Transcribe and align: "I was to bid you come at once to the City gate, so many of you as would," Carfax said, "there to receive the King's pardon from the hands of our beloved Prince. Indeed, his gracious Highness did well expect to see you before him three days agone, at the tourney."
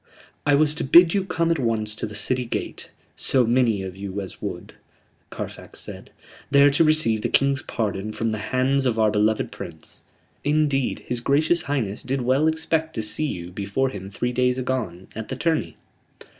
"I 0.47 0.55
was 0.55 0.73
to 0.73 0.83
bid 0.83 1.13
you 1.13 1.23
come 1.23 1.51
at 1.51 1.59
once 1.59 1.93
to 1.93 2.07
the 2.07 2.15
City 2.15 2.43
gate, 2.43 2.89
so 3.15 3.45
many 3.45 3.83
of 3.83 3.95
you 3.95 4.19
as 4.19 4.41
would," 4.41 4.73
Carfax 5.29 5.79
said, 5.79 6.09
"there 6.49 6.71
to 6.71 6.83
receive 6.83 7.21
the 7.21 7.29
King's 7.29 7.61
pardon 7.61 8.11
from 8.11 8.31
the 8.31 8.39
hands 8.49 8.87
of 8.87 8.97
our 8.97 9.11
beloved 9.11 9.51
Prince. 9.51 10.01
Indeed, 10.43 11.05
his 11.07 11.19
gracious 11.19 11.61
Highness 11.61 12.01
did 12.01 12.21
well 12.21 12.47
expect 12.47 12.95
to 12.95 13.03
see 13.03 13.27
you 13.27 13.51
before 13.51 13.89
him 13.89 14.09
three 14.09 14.31
days 14.33 14.57
agone, 14.57 15.05
at 15.15 15.27
the 15.27 15.35
tourney." 15.35 15.77